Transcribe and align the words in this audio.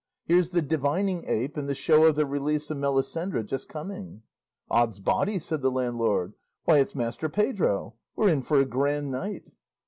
Here's 0.25 0.49
the 0.49 0.63
divining 0.63 1.25
ape 1.27 1.55
and 1.57 1.69
the 1.69 1.75
show 1.75 2.05
of 2.05 2.15
the 2.15 2.25
Release 2.25 2.71
of 2.71 2.77
Melisendra 2.79 3.43
just 3.45 3.69
coming." 3.69 4.23
"Ods 4.67 4.99
body!" 4.99 5.37
said 5.37 5.61
the 5.61 5.69
landlord, 5.69 6.33
"why, 6.65 6.79
it's 6.79 6.95
Master 6.95 7.29
Pedro! 7.29 7.93
We're 8.15 8.29
in 8.29 8.41
for 8.41 8.59
a 8.59 8.65
grand 8.65 9.11
night!" 9.11 9.43